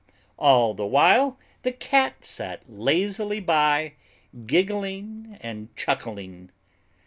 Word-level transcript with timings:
All 0.39 0.73
the 0.73 0.83
while 0.87 1.37
the 1.61 1.71
Cat 1.71 2.25
sat 2.25 2.67
lazily 2.67 3.39
by, 3.39 3.93
giggling 4.47 5.37
and 5.41 5.69
chuckling. 5.75 6.49